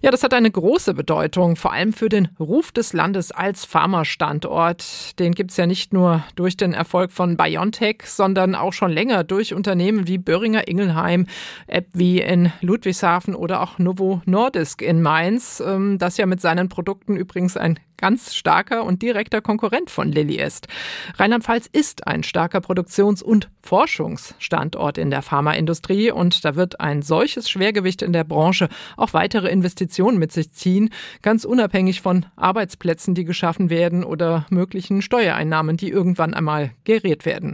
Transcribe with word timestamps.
Ja, 0.00 0.10
das 0.12 0.22
hat 0.22 0.32
eine 0.32 0.50
große 0.50 0.94
Bedeutung, 0.94 1.56
vor 1.56 1.72
allem 1.72 1.92
für 1.92 2.08
den 2.08 2.28
Ruf 2.38 2.70
des 2.70 2.92
Landes 2.92 3.32
als 3.32 3.64
Pharmastandort. 3.64 5.18
Den 5.18 5.32
gibt's 5.32 5.56
ja 5.56 5.66
nicht 5.66 5.92
nur 5.92 6.22
durch 6.36 6.56
den 6.56 6.72
Erfolg 6.72 7.10
von 7.10 7.36
BioNTech, 7.36 8.02
sondern 8.04 8.54
auch 8.54 8.72
schon 8.72 8.92
länger 8.92 9.24
durch 9.24 9.54
Unternehmen 9.54 10.06
wie 10.06 10.18
Böhringer 10.18 10.68
Ingelheim, 10.68 11.26
wie 11.92 12.20
in 12.20 12.52
Ludwigshafen 12.60 13.34
oder 13.34 13.60
auch 13.60 13.78
Novo 13.78 14.22
Nordisk 14.24 14.82
in 14.82 15.02
Mainz, 15.02 15.62
ähm, 15.64 15.98
das 15.98 16.16
ja 16.16 16.26
mit 16.26 16.40
seinen 16.40 16.68
Produkten 16.68 17.16
übrigens 17.16 17.56
ein 17.56 17.78
ganz 17.98 18.34
starker 18.34 18.84
und 18.84 19.02
direkter 19.02 19.42
Konkurrent 19.42 19.90
von 19.90 20.10
Lilly 20.10 20.36
ist. 20.36 20.68
Rheinland-Pfalz 21.16 21.68
ist 21.70 22.06
ein 22.06 22.22
starker 22.22 22.60
Produktions- 22.60 23.22
und 23.22 23.50
Forschungsstandort 23.62 24.96
in 24.96 25.10
der 25.10 25.20
Pharmaindustrie 25.20 26.10
und 26.10 26.44
da 26.44 26.54
wird 26.54 26.80
ein 26.80 27.02
solches 27.02 27.50
Schwergewicht 27.50 28.00
in 28.00 28.12
der 28.12 28.24
Branche 28.24 28.68
auch 28.96 29.12
weitere 29.12 29.48
Investitionen 29.88 30.18
mit 30.18 30.32
sich 30.32 30.52
ziehen, 30.52 30.90
ganz 31.22 31.44
unabhängig 31.44 32.02
von 32.02 32.26
Arbeitsplätzen, 32.36 33.14
die 33.14 33.24
geschaffen 33.24 33.70
werden 33.70 34.04
oder 34.04 34.46
möglichen 34.50 35.00
Steuereinnahmen, 35.00 35.76
die 35.76 35.88
irgendwann 35.88 36.34
einmal 36.34 36.72
geriert 36.84 37.24
werden. 37.24 37.46